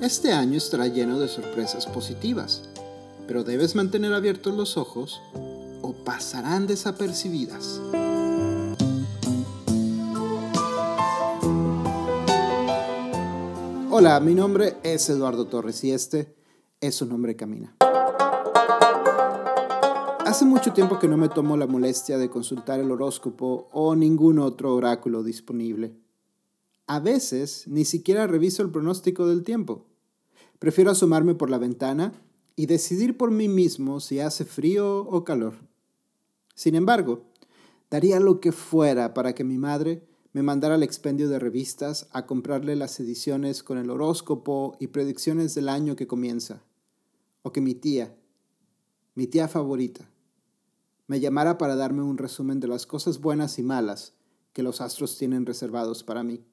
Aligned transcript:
Este 0.00 0.32
año 0.32 0.58
estará 0.58 0.88
lleno 0.88 1.20
de 1.20 1.28
sorpresas 1.28 1.86
positivas, 1.86 2.68
pero 3.28 3.44
debes 3.44 3.76
mantener 3.76 4.12
abiertos 4.12 4.56
los 4.56 4.76
ojos 4.76 5.22
o 5.82 5.92
pasarán 6.04 6.66
desapercibidas. 6.66 7.80
Hola, 13.88 14.18
mi 14.18 14.34
nombre 14.34 14.74
es 14.82 15.08
Eduardo 15.08 15.46
Torres 15.46 15.84
y 15.84 15.92
este 15.92 16.34
es 16.80 17.00
un 17.02 17.12
hombre 17.12 17.36
camina. 17.36 17.76
Hace 20.26 20.44
mucho 20.44 20.72
tiempo 20.72 20.98
que 20.98 21.06
no 21.06 21.16
me 21.16 21.28
tomo 21.28 21.56
la 21.56 21.68
molestia 21.68 22.18
de 22.18 22.28
consultar 22.28 22.80
el 22.80 22.90
horóscopo 22.90 23.68
o 23.70 23.94
ningún 23.94 24.40
otro 24.40 24.74
oráculo 24.74 25.22
disponible. 25.22 26.02
A 26.86 27.00
veces 27.00 27.66
ni 27.68 27.84
siquiera 27.84 28.26
reviso 28.26 28.62
el 28.62 28.70
pronóstico 28.70 29.26
del 29.26 29.44
tiempo. 29.44 29.86
Prefiero 30.58 30.90
asomarme 30.90 31.34
por 31.34 31.50
la 31.50 31.58
ventana 31.58 32.12
y 32.56 32.66
decidir 32.66 33.16
por 33.16 33.30
mí 33.30 33.48
mismo 33.48 34.00
si 34.00 34.20
hace 34.20 34.44
frío 34.44 35.00
o 35.00 35.24
calor. 35.24 35.54
Sin 36.54 36.74
embargo, 36.74 37.24
daría 37.90 38.20
lo 38.20 38.40
que 38.40 38.52
fuera 38.52 39.14
para 39.14 39.34
que 39.34 39.44
mi 39.44 39.58
madre 39.58 40.06
me 40.32 40.42
mandara 40.42 40.74
al 40.74 40.82
expendio 40.82 41.28
de 41.28 41.38
revistas 41.38 42.08
a 42.10 42.26
comprarle 42.26 42.74
las 42.74 42.98
ediciones 43.00 43.62
con 43.62 43.78
el 43.78 43.90
horóscopo 43.90 44.76
y 44.80 44.88
predicciones 44.88 45.54
del 45.54 45.68
año 45.68 45.94
que 45.94 46.06
comienza. 46.06 46.62
O 47.42 47.52
que 47.52 47.60
mi 47.60 47.74
tía, 47.74 48.16
mi 49.14 49.26
tía 49.26 49.48
favorita, 49.48 50.08
me 51.06 51.20
llamara 51.20 51.58
para 51.58 51.76
darme 51.76 52.02
un 52.02 52.16
resumen 52.16 52.60
de 52.60 52.68
las 52.68 52.86
cosas 52.86 53.20
buenas 53.20 53.58
y 53.58 53.62
malas 53.62 54.14
que 54.52 54.62
los 54.62 54.80
astros 54.80 55.18
tienen 55.18 55.44
reservados 55.44 56.02
para 56.04 56.22
mí. 56.22 56.44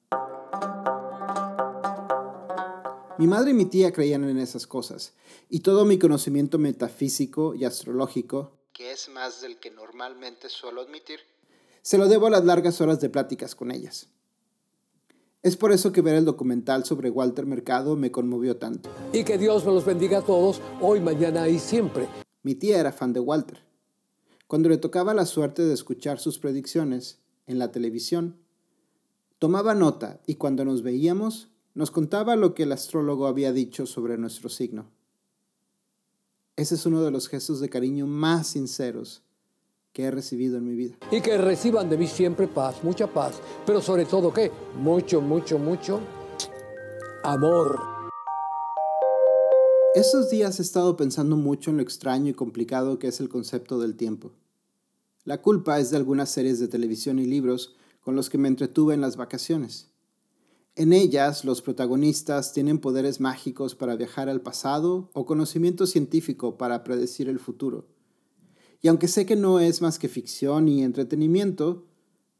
Mi 3.19 3.27
madre 3.27 3.51
y 3.51 3.53
mi 3.53 3.65
tía 3.65 3.91
creían 3.91 4.23
en 4.23 4.37
esas 4.37 4.65
cosas, 4.65 5.11
y 5.49 5.59
todo 5.59 5.83
mi 5.83 5.99
conocimiento 5.99 6.57
metafísico 6.57 7.53
y 7.53 7.65
astrológico, 7.65 8.53
que 8.71 8.93
es 8.93 9.09
más 9.09 9.41
del 9.41 9.59
que 9.59 9.71
normalmente 9.71 10.47
suelo 10.47 10.79
admitir, 10.79 11.19
se 11.81 11.97
lo 11.97 12.07
debo 12.07 12.27
a 12.27 12.29
las 12.29 12.45
largas 12.45 12.79
horas 12.79 13.01
de 13.01 13.09
pláticas 13.09 13.55
con 13.55 13.71
ellas. 13.71 14.07
Es 15.43 15.57
por 15.57 15.73
eso 15.73 15.91
que 15.91 15.99
ver 15.99 16.15
el 16.15 16.23
documental 16.23 16.85
sobre 16.85 17.09
Walter 17.09 17.45
Mercado 17.45 17.97
me 17.97 18.09
conmovió 18.09 18.55
tanto. 18.55 18.89
Y 19.11 19.25
que 19.25 19.37
Dios 19.37 19.65
me 19.65 19.73
los 19.73 19.83
bendiga 19.83 20.19
a 20.19 20.25
todos, 20.25 20.61
hoy, 20.79 21.01
mañana 21.01 21.49
y 21.49 21.59
siempre. 21.59 22.07
Mi 22.43 22.55
tía 22.55 22.79
era 22.79 22.93
fan 22.93 23.11
de 23.11 23.19
Walter. 23.19 23.61
Cuando 24.47 24.69
le 24.69 24.77
tocaba 24.77 25.13
la 25.13 25.25
suerte 25.25 25.63
de 25.63 25.73
escuchar 25.73 26.19
sus 26.19 26.39
predicciones 26.39 27.19
en 27.47 27.59
la 27.59 27.73
televisión, 27.73 28.37
tomaba 29.39 29.75
nota 29.75 30.21
y 30.25 30.35
cuando 30.35 30.63
nos 30.63 30.83
veíamos 30.83 31.48
nos 31.73 31.91
contaba 31.91 32.35
lo 32.35 32.53
que 32.53 32.63
el 32.63 32.71
astrólogo 32.71 33.27
había 33.27 33.53
dicho 33.53 33.85
sobre 33.85 34.17
nuestro 34.17 34.49
signo. 34.49 34.89
Ese 36.55 36.75
es 36.75 36.85
uno 36.85 37.01
de 37.03 37.11
los 37.11 37.29
gestos 37.29 37.59
de 37.59 37.69
cariño 37.69 38.05
más 38.05 38.47
sinceros 38.47 39.23
que 39.93 40.03
he 40.03 40.11
recibido 40.11 40.57
en 40.57 40.65
mi 40.65 40.75
vida. 40.75 40.97
Y 41.11 41.21
que 41.21 41.37
reciban 41.37 41.89
de 41.89 41.97
mí 41.97 42.07
siempre 42.07 42.47
paz, 42.47 42.83
mucha 42.83 43.07
paz, 43.07 43.39
pero 43.65 43.81
sobre 43.81 44.05
todo 44.05 44.33
¿qué? 44.33 44.51
Mucho, 44.77 45.21
mucho, 45.21 45.57
mucho 45.57 46.01
amor. 47.23 47.79
Estos 49.95 50.29
días 50.29 50.59
he 50.59 50.61
estado 50.61 50.95
pensando 50.95 51.35
mucho 51.35 51.71
en 51.71 51.77
lo 51.77 51.83
extraño 51.83 52.29
y 52.29 52.33
complicado 52.33 52.99
que 52.99 53.07
es 53.07 53.19
el 53.19 53.29
concepto 53.29 53.79
del 53.79 53.95
tiempo. 53.95 54.31
La 55.25 55.41
culpa 55.41 55.79
es 55.79 55.91
de 55.91 55.97
algunas 55.97 56.29
series 56.29 56.59
de 56.59 56.67
televisión 56.67 57.19
y 57.19 57.25
libros 57.25 57.75
con 58.01 58.15
los 58.15 58.29
que 58.29 58.37
me 58.37 58.47
entretuve 58.47 58.93
en 58.93 59.01
las 59.01 59.15
vacaciones. 59.17 59.89
En 60.79 60.93
ellas, 60.93 61.43
los 61.43 61.61
protagonistas 61.61 62.53
tienen 62.53 62.79
poderes 62.79 63.19
mágicos 63.19 63.75
para 63.75 63.97
viajar 63.97 64.29
al 64.29 64.39
pasado 64.39 65.09
o 65.11 65.25
conocimiento 65.25 65.85
científico 65.85 66.57
para 66.57 66.85
predecir 66.85 67.27
el 67.27 67.37
futuro. 67.37 67.85
Y 68.81 68.87
aunque 68.87 69.09
sé 69.09 69.25
que 69.25 69.35
no 69.35 69.59
es 69.59 69.81
más 69.81 69.99
que 69.99 70.07
ficción 70.07 70.69
y 70.69 70.85
entretenimiento, 70.85 71.85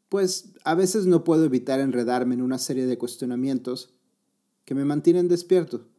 pues 0.07 0.53
a 0.63 0.73
veces 0.73 1.05
no 1.05 1.25
puedo 1.25 1.43
evitar 1.43 1.81
enredarme 1.81 2.33
en 2.35 2.41
una 2.41 2.59
serie 2.59 2.85
de 2.85 2.97
cuestionamientos 2.97 3.89
que 4.63 4.73
me 4.73 4.85
mantienen 4.85 5.27
despierto. 5.27 5.89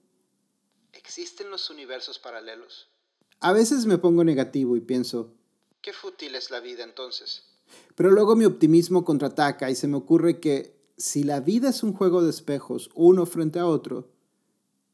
¿Existen 0.94 1.50
los 1.50 1.68
universos 1.68 2.18
paralelos? 2.18 2.88
A 3.40 3.52
veces 3.52 3.84
me 3.84 3.98
pongo 3.98 4.24
negativo 4.24 4.78
y 4.78 4.80
pienso, 4.80 5.34
qué 5.82 5.92
fútil 5.92 6.34
es 6.36 6.50
la 6.50 6.60
vida 6.60 6.84
entonces. 6.84 7.42
Pero 7.96 8.10
luego 8.10 8.34
mi 8.34 8.46
optimismo 8.46 9.04
contraataca 9.04 9.70
y 9.70 9.74
se 9.74 9.88
me 9.88 9.98
ocurre 9.98 10.40
que 10.40 10.79
si 11.00 11.22
la 11.22 11.40
vida 11.40 11.70
es 11.70 11.82
un 11.82 11.94
juego 11.94 12.22
de 12.22 12.28
espejos 12.28 12.90
uno 12.94 13.24
frente 13.24 13.58
a 13.58 13.66
otro, 13.66 14.12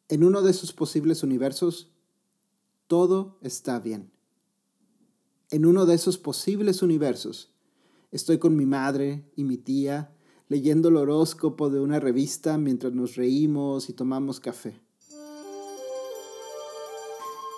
en 0.08 0.22
uno 0.22 0.40
de 0.40 0.52
esos 0.52 0.72
posibles 0.72 1.24
universos, 1.24 1.90
todo 2.86 3.38
está 3.42 3.80
bien. 3.80 4.12
En 5.50 5.66
uno 5.66 5.84
de 5.84 5.96
esos 5.96 6.16
posibles 6.16 6.80
universos, 6.80 7.50
estoy 8.12 8.38
con 8.38 8.54
mi 8.54 8.66
madre 8.66 9.28
y 9.34 9.42
mi 9.42 9.56
tía 9.56 10.12
leyendo 10.46 10.90
el 10.90 10.96
horóscopo 10.96 11.70
de 11.70 11.80
una 11.80 11.98
revista 11.98 12.56
mientras 12.56 12.92
nos 12.92 13.16
reímos 13.16 13.88
y 13.88 13.92
tomamos 13.92 14.38
café. 14.38 14.80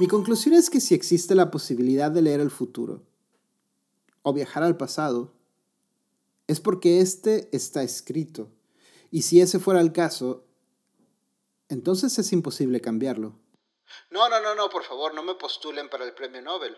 Mi 0.00 0.06
conclusión 0.06 0.54
es 0.54 0.70
que 0.70 0.80
si 0.80 0.94
existe 0.94 1.34
la 1.34 1.50
posibilidad 1.50 2.10
de 2.10 2.22
leer 2.22 2.40
el 2.40 2.50
futuro 2.50 3.02
o 4.22 4.32
viajar 4.32 4.62
al 4.62 4.78
pasado, 4.78 5.37
es 6.48 6.60
porque 6.60 7.00
este 7.00 7.48
está 7.52 7.82
escrito. 7.84 8.50
Y 9.10 9.22
si 9.22 9.40
ese 9.40 9.60
fuera 9.60 9.80
el 9.80 9.92
caso, 9.92 10.44
entonces 11.68 12.18
es 12.18 12.32
imposible 12.32 12.80
cambiarlo. 12.80 13.38
No, 14.10 14.28
no, 14.28 14.40
no, 14.40 14.54
no, 14.54 14.68
por 14.68 14.82
favor, 14.82 15.14
no 15.14 15.22
me 15.22 15.34
postulen 15.34 15.88
para 15.88 16.04
el 16.04 16.14
premio 16.14 16.42
Nobel. 16.42 16.76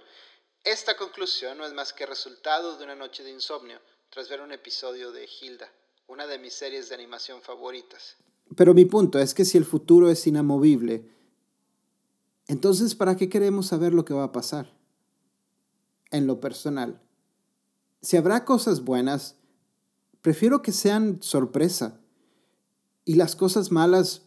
Esta 0.64 0.96
conclusión 0.96 1.56
no 1.56 1.64
es 1.64 1.72
más 1.72 1.92
que 1.92 2.04
resultado 2.04 2.76
de 2.76 2.84
una 2.84 2.96
noche 2.96 3.22
de 3.22 3.30
insomnio 3.30 3.80
tras 4.10 4.28
ver 4.28 4.40
un 4.40 4.52
episodio 4.52 5.12
de 5.12 5.26
Hilda, 5.26 5.72
una 6.08 6.26
de 6.26 6.38
mis 6.38 6.52
series 6.52 6.88
de 6.88 6.96
animación 6.96 7.40
favoritas. 7.40 8.16
Pero 8.56 8.74
mi 8.74 8.84
punto 8.84 9.20
es 9.20 9.32
que 9.34 9.44
si 9.44 9.56
el 9.56 9.64
futuro 9.64 10.10
es 10.10 10.26
inamovible, 10.26 11.08
entonces 12.48 12.96
¿para 12.96 13.16
qué 13.16 13.28
queremos 13.28 13.68
saber 13.68 13.94
lo 13.94 14.04
que 14.04 14.14
va 14.14 14.24
a 14.24 14.32
pasar? 14.32 14.74
En 16.10 16.26
lo 16.26 16.40
personal, 16.40 17.00
si 18.02 18.16
habrá 18.16 18.44
cosas 18.44 18.82
buenas, 18.84 19.39
prefiero 20.22 20.62
que 20.62 20.72
sean 20.72 21.18
sorpresa. 21.20 22.00
Y 23.04 23.14
las 23.14 23.36
cosas 23.36 23.72
malas, 23.72 24.26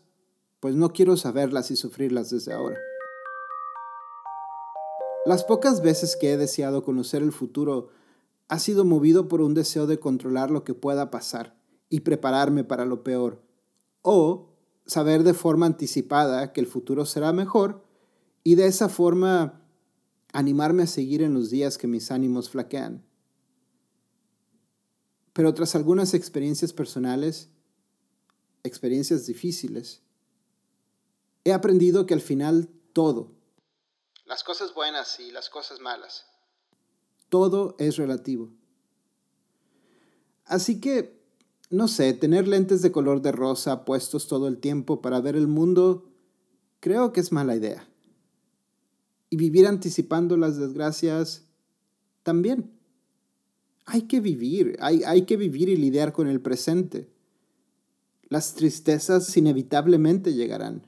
pues 0.59 0.76
no 0.76 0.94
quiero 0.94 1.16
saberlas 1.18 1.72
y 1.72 1.76
sufrirlas 1.76 2.30
desde 2.30 2.54
ahora. 2.54 2.78
Las 5.26 5.44
pocas 5.46 5.81
veces 5.81 6.18
que 6.20 6.34
he 6.34 6.38
deseado 6.38 6.84
conocer 6.84 7.22
el 7.22 7.31
futuro 7.31 7.90
ha 8.50 8.59
sido 8.59 8.84
movido 8.84 9.30
por 9.30 9.42
un 9.42 9.54
deseo 9.54 9.88
de 9.88 10.00
controlar 10.00 10.52
lo 10.52 10.64
que 10.66 10.74
pueda 10.74 11.12
pasar 11.12 11.58
y 11.90 12.02
prepararme 12.02 12.64
para 12.64 12.86
lo 12.86 13.04
peor, 13.04 13.42
o 14.02 14.50
saber 14.86 15.24
de 15.24 15.34
forma 15.34 15.66
anticipada 15.66 16.52
que 16.52 16.60
el 16.60 16.68
futuro 16.68 17.06
será 17.06 17.31
mejor 17.31 17.84
y 18.44 18.56
de 18.56 18.66
esa 18.66 18.90
forma 18.90 19.62
animarme 20.34 20.84
a 20.84 20.88
seguir 20.88 21.22
en 21.22 21.34
los 21.34 21.50
días 21.50 21.78
que 21.78 21.88
mis 21.88 22.12
ánimos 22.12 22.50
flaquean. 22.50 23.06
Pero 25.34 25.54
tras 25.54 25.76
algunas 25.76 26.14
experiencias 26.14 26.74
personales, 26.74 27.50
experiencias 28.64 29.26
difíciles, 29.26 30.02
he 31.44 31.52
aprendido 31.52 32.06
que 32.06 32.14
al 32.14 32.22
final 32.22 32.70
todo, 32.94 33.32
las 34.26 34.44
cosas 34.44 34.74
buenas 34.74 35.20
y 35.20 35.32
las 35.32 35.50
cosas 35.50 35.80
malas, 35.80 36.28
todo 37.30 37.76
es 37.80 37.98
relativo. 37.98 38.52
Así 40.46 40.80
que, 40.80 41.19
no 41.69 41.88
sé, 41.88 42.13
tener 42.13 42.48
lentes 42.48 42.81
de 42.81 42.92
color 42.92 43.22
de 43.22 43.31
rosa 43.31 43.86
puestos 43.86 44.28
todo 44.28 44.48
el 44.48 44.60
tiempo 44.60 45.02
para 45.02 45.19
ver 45.19 45.36
el 45.36 45.48
mundo, 45.48 46.12
creo 46.80 47.12
que 47.12 47.22
es 47.22 47.31
mala 47.31 47.56
idea. 47.56 47.88
Y 49.30 49.38
vivir 49.38 49.66
anticipando 49.66 50.38
las 50.38 50.57
desgracias, 50.57 51.48
también. 52.22 52.80
Hay 53.85 54.03
que 54.03 54.19
vivir, 54.19 54.77
hay, 54.80 55.03
hay 55.03 55.24
que 55.24 55.38
vivir 55.38 55.69
y 55.69 55.75
lidiar 55.75 56.13
con 56.13 56.27
el 56.27 56.39
presente. 56.41 57.09
Las 58.30 58.56
tristezas 58.56 59.35
inevitablemente 59.35 60.33
llegarán, 60.33 60.88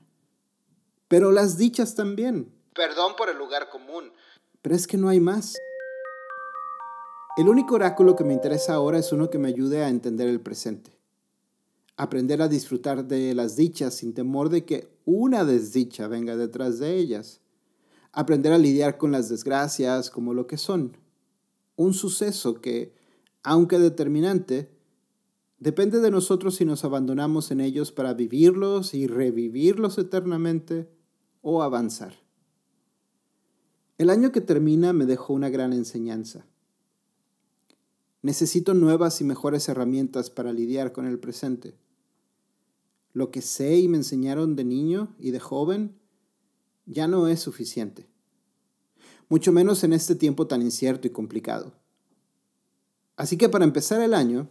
pero 1.08 1.30
las 1.30 1.58
dichas 1.58 1.94
también. 1.94 2.52
Perdón 2.74 3.14
por 3.16 3.28
el 3.28 3.38
lugar 3.38 3.68
común, 3.68 4.12
pero 4.62 4.74
es 4.74 4.86
que 4.86 4.96
no 4.96 5.08
hay 5.08 5.20
más. 5.20 5.54
El 7.36 7.48
único 7.48 7.74
oráculo 7.74 8.16
que 8.16 8.24
me 8.24 8.32
interesa 8.32 8.74
ahora 8.74 8.98
es 8.98 9.12
uno 9.12 9.28
que 9.28 9.38
me 9.38 9.48
ayude 9.48 9.84
a 9.84 9.90
entender 9.90 10.28
el 10.28 10.40
presente. 10.40 10.98
Aprender 11.98 12.40
a 12.40 12.48
disfrutar 12.48 13.04
de 13.04 13.34
las 13.34 13.56
dichas 13.56 13.94
sin 13.94 14.14
temor 14.14 14.48
de 14.48 14.64
que 14.64 14.88
una 15.04 15.44
desdicha 15.44 16.08
venga 16.08 16.36
detrás 16.36 16.78
de 16.78 16.96
ellas. 16.96 17.40
Aprender 18.12 18.52
a 18.52 18.58
lidiar 18.58 18.96
con 18.96 19.12
las 19.12 19.28
desgracias 19.28 20.10
como 20.10 20.32
lo 20.32 20.46
que 20.46 20.56
son 20.56 20.96
un 21.76 21.94
suceso 21.94 22.60
que, 22.60 22.94
aunque 23.42 23.78
determinante, 23.78 24.76
Depende 25.58 26.00
de 26.00 26.10
nosotros 26.10 26.56
si 26.56 26.66
nos 26.66 26.84
abandonamos 26.84 27.50
en 27.50 27.60
ellos 27.60 27.90
para 27.90 28.12
vivirlos 28.12 28.92
y 28.92 29.06
revivirlos 29.06 29.96
eternamente 29.96 30.90
o 31.40 31.62
avanzar. 31.62 32.14
El 33.96 34.10
año 34.10 34.32
que 34.32 34.42
termina 34.42 34.92
me 34.92 35.06
dejó 35.06 35.32
una 35.32 35.48
gran 35.48 35.72
enseñanza. 35.72 36.44
Necesito 38.20 38.74
nuevas 38.74 39.20
y 39.22 39.24
mejores 39.24 39.68
herramientas 39.68 40.28
para 40.28 40.52
lidiar 40.52 40.92
con 40.92 41.06
el 41.06 41.18
presente. 41.18 41.74
Lo 43.14 43.30
que 43.30 43.40
sé 43.40 43.78
y 43.78 43.88
me 43.88 43.96
enseñaron 43.96 44.56
de 44.56 44.64
niño 44.64 45.16
y 45.18 45.30
de 45.30 45.40
joven 45.40 45.96
ya 46.84 47.08
no 47.08 47.28
es 47.28 47.40
suficiente, 47.40 48.06
mucho 49.28 49.52
menos 49.52 49.82
en 49.84 49.92
este 49.92 50.14
tiempo 50.14 50.46
tan 50.46 50.62
incierto 50.62 51.06
y 51.06 51.10
complicado. 51.10 51.72
Así 53.16 53.36
que 53.36 53.48
para 53.48 53.64
empezar 53.64 54.00
el 54.00 54.14
año, 54.14 54.48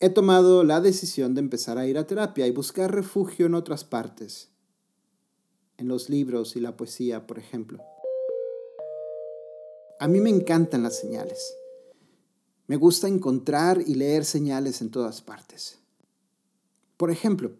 he 0.00 0.08
tomado 0.08 0.64
la 0.64 0.80
decisión 0.80 1.34
de 1.34 1.40
empezar 1.40 1.78
a 1.78 1.86
ir 1.86 1.98
a 1.98 2.06
terapia 2.06 2.46
y 2.46 2.52
buscar 2.52 2.94
refugio 2.94 3.46
en 3.46 3.54
otras 3.54 3.84
partes, 3.84 4.50
en 5.76 5.88
los 5.88 6.08
libros 6.08 6.56
y 6.56 6.60
la 6.60 6.76
poesía, 6.76 7.26
por 7.26 7.38
ejemplo. 7.38 7.82
A 9.98 10.08
mí 10.08 10.20
me 10.20 10.30
encantan 10.30 10.82
las 10.82 10.98
señales. 10.98 11.54
Me 12.66 12.76
gusta 12.76 13.08
encontrar 13.08 13.82
y 13.86 13.94
leer 13.94 14.24
señales 14.24 14.80
en 14.80 14.90
todas 14.90 15.22
partes. 15.22 15.78
Por 16.96 17.10
ejemplo, 17.10 17.52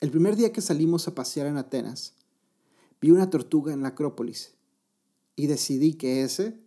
el 0.00 0.10
primer 0.10 0.36
día 0.36 0.52
que 0.52 0.60
salimos 0.60 1.08
a 1.08 1.14
pasear 1.14 1.46
en 1.46 1.56
Atenas, 1.56 2.14
vi 3.00 3.10
una 3.10 3.30
tortuga 3.30 3.72
en 3.72 3.82
la 3.82 3.88
Acrópolis 3.88 4.53
y 5.36 5.46
decidí 5.46 5.96
que 5.96 6.22
ese 6.22 6.58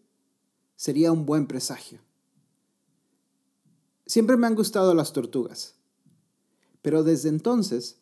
sería 0.75 1.11
un 1.11 1.25
buen 1.25 1.47
presagio. 1.47 1.99
Siempre 4.05 4.37
me 4.37 4.47
han 4.47 4.55
gustado 4.55 4.93
las 4.93 5.11
tortugas, 5.11 5.75
pero 6.81 7.03
desde 7.03 7.29
entonces 7.29 7.97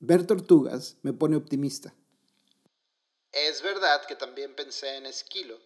ver 0.00 0.26
tortugas 0.26 0.96
me 1.02 1.12
pone 1.12 1.36
optimista. 1.36 1.94
Es 3.32 3.62
verdad 3.62 4.04
que 4.06 4.16
también 4.16 4.54
pensé 4.54 4.96
en 4.96 5.06
Esquilo, 5.06 5.58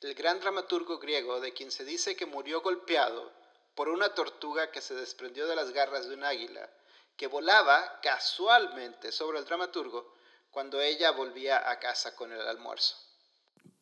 el 0.00 0.14
gran 0.14 0.40
dramaturgo 0.40 0.98
griego 0.98 1.40
de 1.40 1.52
quien 1.52 1.70
se 1.70 1.84
dice 1.84 2.16
que 2.16 2.26
murió 2.26 2.62
golpeado 2.62 3.30
por 3.74 3.88
una 3.88 4.14
tortuga 4.14 4.70
que 4.70 4.80
se 4.80 4.94
desprendió 4.94 5.46
de 5.46 5.56
las 5.56 5.72
garras 5.72 6.08
de 6.08 6.14
un 6.14 6.24
águila, 6.24 6.68
que 7.16 7.26
volaba 7.26 8.00
casualmente 8.02 9.12
sobre 9.12 9.38
el 9.38 9.44
dramaturgo 9.44 10.14
cuando 10.50 10.80
ella 10.80 11.10
volvía 11.10 11.70
a 11.70 11.78
casa 11.78 12.16
con 12.16 12.32
el 12.32 12.40
almuerzo. 12.40 12.96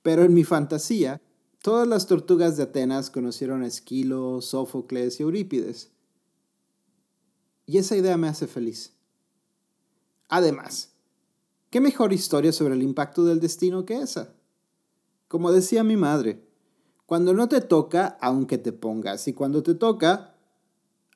Pero 0.02 0.24
en 0.24 0.34
mi 0.34 0.44
fantasía, 0.44 1.20
Todas 1.62 1.88
las 1.88 2.06
tortugas 2.06 2.56
de 2.56 2.62
Atenas 2.62 3.10
conocieron 3.10 3.62
a 3.62 3.66
Esquilo, 3.66 4.40
Sófocles 4.40 5.18
y 5.18 5.24
Eurípides. 5.24 5.90
Y 7.66 7.78
esa 7.78 7.96
idea 7.96 8.16
me 8.16 8.28
hace 8.28 8.46
feliz. 8.46 8.94
Además, 10.28 10.92
¿qué 11.70 11.80
mejor 11.80 12.12
historia 12.12 12.52
sobre 12.52 12.74
el 12.74 12.82
impacto 12.82 13.24
del 13.24 13.40
destino 13.40 13.84
que 13.84 13.98
esa? 13.98 14.34
Como 15.26 15.50
decía 15.50 15.82
mi 15.82 15.96
madre, 15.96 16.46
cuando 17.06 17.34
no 17.34 17.48
te 17.48 17.60
toca, 17.60 18.16
aunque 18.20 18.56
te 18.56 18.72
pongas, 18.72 19.26
y 19.26 19.32
cuando 19.32 19.62
te 19.62 19.74
toca, 19.74 20.36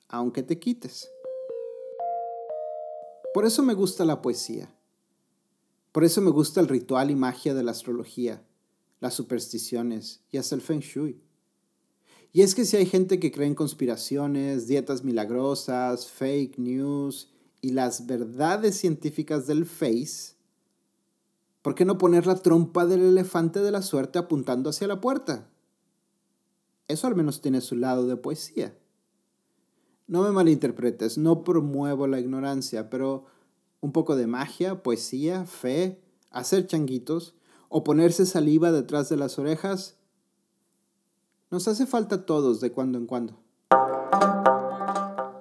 aunque 0.08 0.42
te 0.42 0.58
quites. 0.58 1.08
Por 3.32 3.46
eso 3.46 3.62
me 3.62 3.74
gusta 3.74 4.04
la 4.04 4.20
poesía. 4.20 4.74
Por 5.92 6.04
eso 6.04 6.20
me 6.20 6.30
gusta 6.30 6.60
el 6.60 6.68
ritual 6.68 7.10
y 7.10 7.14
magia 7.14 7.54
de 7.54 7.62
la 7.62 7.70
astrología 7.70 8.42
las 9.02 9.14
supersticiones 9.14 10.20
y 10.30 10.38
hasta 10.38 10.54
el 10.54 10.60
feng 10.60 10.78
shui. 10.78 11.20
Y 12.32 12.42
es 12.42 12.54
que 12.54 12.64
si 12.64 12.76
hay 12.76 12.86
gente 12.86 13.18
que 13.18 13.32
cree 13.32 13.48
en 13.48 13.56
conspiraciones, 13.56 14.68
dietas 14.68 15.02
milagrosas, 15.02 16.08
fake 16.08 16.56
news 16.58 17.28
y 17.60 17.72
las 17.72 18.06
verdades 18.06 18.76
científicas 18.76 19.48
del 19.48 19.66
face, 19.66 20.36
¿por 21.62 21.74
qué 21.74 21.84
no 21.84 21.98
poner 21.98 22.28
la 22.28 22.36
trompa 22.36 22.86
del 22.86 23.02
elefante 23.02 23.58
de 23.58 23.72
la 23.72 23.82
suerte 23.82 24.20
apuntando 24.20 24.70
hacia 24.70 24.86
la 24.86 25.00
puerta? 25.00 25.50
Eso 26.86 27.08
al 27.08 27.16
menos 27.16 27.40
tiene 27.40 27.60
su 27.60 27.74
lado 27.74 28.06
de 28.06 28.16
poesía. 28.16 28.78
No 30.06 30.22
me 30.22 30.30
malinterpretes, 30.30 31.18
no 31.18 31.42
promuevo 31.42 32.06
la 32.06 32.20
ignorancia, 32.20 32.88
pero 32.88 33.26
un 33.80 33.90
poco 33.90 34.14
de 34.14 34.28
magia, 34.28 34.84
poesía, 34.84 35.44
fe, 35.44 36.00
hacer 36.30 36.68
changuitos, 36.68 37.34
o 37.74 37.82
ponerse 37.82 38.26
saliva 38.26 38.70
detrás 38.70 39.08
de 39.08 39.16
las 39.16 39.38
orejas, 39.38 39.96
nos 41.48 41.66
hace 41.68 41.86
falta 41.86 42.16
a 42.16 42.26
todos 42.26 42.60
de 42.60 42.70
cuando 42.70 42.98
en 42.98 43.06
cuando. 43.06 43.32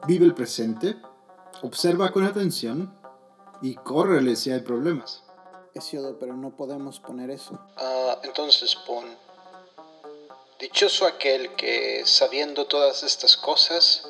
Vive 0.08 0.26
el 0.26 0.34
presente, 0.34 0.96
observa 1.62 2.14
con 2.14 2.24
atención 2.24 2.98
y 3.62 3.76
córrele 3.76 4.38
si 4.38 4.50
hay 4.50 4.62
problemas. 4.62 5.24
Hesiodo, 5.74 6.18
pero 6.20 6.38
no 6.38 6.56
podemos 6.56 7.02
poner 7.02 7.32
eso. 7.32 7.60
Ah, 7.76 8.18
entonces 8.24 8.78
pon. 8.88 9.06
Dichoso 10.58 11.06
aquel 11.06 11.54
que, 11.56 12.04
sabiendo 12.06 12.66
todas 12.66 13.04
estas 13.04 13.36
cosas, 13.36 14.08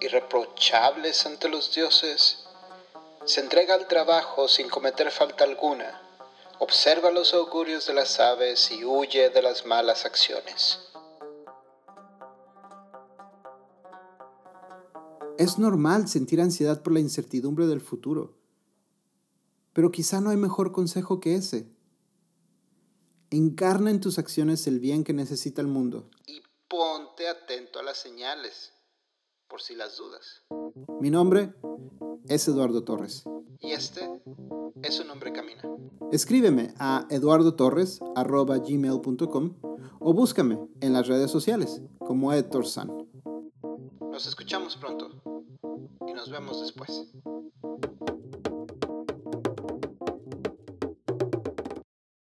irreprochables 0.00 1.24
ante 1.24 1.48
los 1.48 1.74
dioses, 1.74 2.44
se 3.24 3.40
entrega 3.40 3.74
al 3.74 3.88
trabajo 3.88 4.48
sin 4.48 4.68
cometer 4.68 5.10
falta 5.10 5.44
alguna 5.44 6.07
Observa 6.60 7.12
los 7.12 7.34
augurios 7.34 7.86
de 7.86 7.94
las 7.94 8.18
aves 8.18 8.72
y 8.72 8.84
huye 8.84 9.30
de 9.30 9.42
las 9.42 9.64
malas 9.64 10.04
acciones. 10.04 10.80
Es 15.38 15.56
normal 15.56 16.08
sentir 16.08 16.40
ansiedad 16.40 16.82
por 16.82 16.92
la 16.92 16.98
incertidumbre 16.98 17.68
del 17.68 17.80
futuro, 17.80 18.34
pero 19.72 19.92
quizá 19.92 20.20
no 20.20 20.30
hay 20.30 20.36
mejor 20.36 20.72
consejo 20.72 21.20
que 21.20 21.36
ese. 21.36 21.68
Encarna 23.30 23.90
en 23.90 24.00
tus 24.00 24.18
acciones 24.18 24.66
el 24.66 24.80
bien 24.80 25.04
que 25.04 25.12
necesita 25.12 25.60
el 25.60 25.68
mundo. 25.68 26.10
Y 26.26 26.42
ponte 26.66 27.28
atento 27.28 27.78
a 27.78 27.84
las 27.84 27.98
señales, 27.98 28.72
por 29.48 29.62
si 29.62 29.74
las 29.74 29.96
dudas. 29.96 30.44
Mi 31.00 31.10
nombre 31.10 31.54
es 32.28 32.46
Eduardo 32.48 32.84
Torres. 32.84 33.24
Y 33.60 33.72
este 33.72 34.08
es 34.82 35.00
un 35.00 35.10
hombre 35.10 35.32
camina. 35.32 35.62
Escríbeme 36.12 36.74
a 36.78 37.06
eduardotorres.gmail.com 37.10 39.54
o 40.00 40.12
búscame 40.12 40.58
en 40.80 40.92
las 40.92 41.08
redes 41.08 41.30
sociales 41.30 41.80
como 41.98 42.32
Edtor 42.32 42.66
San. 42.66 42.88
Nos 44.00 44.26
escuchamos 44.26 44.76
pronto 44.76 45.10
y 46.06 46.12
nos 46.12 46.30
vemos 46.30 46.60
después. 46.60 47.06